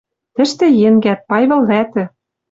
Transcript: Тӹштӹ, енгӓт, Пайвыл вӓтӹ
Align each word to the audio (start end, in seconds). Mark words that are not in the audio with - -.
Тӹштӹ, 0.35 0.65
енгӓт, 0.87 1.19
Пайвыл 1.29 1.61
вӓтӹ 1.69 2.03